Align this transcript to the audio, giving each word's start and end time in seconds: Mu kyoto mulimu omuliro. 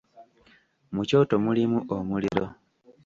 Mu 0.93 1.01
kyoto 1.07 1.35
mulimu 1.45 1.77
omuliro. 1.95 2.45